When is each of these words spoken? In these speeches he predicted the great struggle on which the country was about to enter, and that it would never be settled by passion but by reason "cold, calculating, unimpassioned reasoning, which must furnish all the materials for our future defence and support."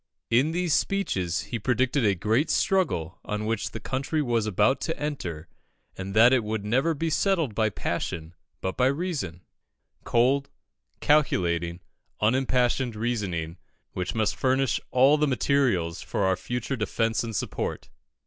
In 0.31 0.49
these 0.51 0.73
speeches 0.73 1.41
he 1.41 1.59
predicted 1.59 2.03
the 2.03 2.15
great 2.15 2.49
struggle 2.49 3.19
on 3.23 3.45
which 3.45 3.69
the 3.69 3.79
country 3.79 4.19
was 4.19 4.47
about 4.47 4.81
to 4.81 4.99
enter, 4.99 5.47
and 5.95 6.15
that 6.15 6.33
it 6.33 6.43
would 6.43 6.65
never 6.65 6.95
be 6.95 7.11
settled 7.11 7.53
by 7.53 7.69
passion 7.69 8.33
but 8.61 8.75
by 8.75 8.87
reason 8.87 9.41
"cold, 10.03 10.49
calculating, 11.01 11.81
unimpassioned 12.19 12.95
reasoning, 12.95 13.59
which 13.91 14.15
must 14.15 14.35
furnish 14.35 14.79
all 14.89 15.19
the 15.19 15.27
materials 15.27 16.01
for 16.01 16.23
our 16.23 16.35
future 16.35 16.75
defence 16.75 17.23
and 17.23 17.35
support." 17.35 17.91